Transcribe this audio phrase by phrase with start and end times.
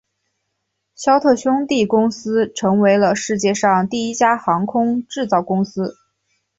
[0.95, 5.95] 肖特兄弟公司成为了世界上第一家航空制造公司。